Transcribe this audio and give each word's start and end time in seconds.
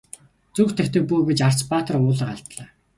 Зүрх 0.55 0.71
тахидаг 0.77 1.03
бөө 1.07 1.21
гэж 1.29 1.39
Арц 1.47 1.59
баатар 1.69 1.95
уулга 2.01 2.25
алдлаа. 2.33 2.67